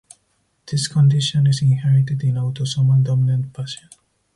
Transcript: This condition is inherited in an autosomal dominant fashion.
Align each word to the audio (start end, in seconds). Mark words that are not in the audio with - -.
This 0.65 0.87
condition 0.87 1.45
is 1.45 1.61
inherited 1.61 2.23
in 2.23 2.35
an 2.35 2.43
autosomal 2.51 3.03
dominant 3.03 3.55
fashion. 3.55 3.87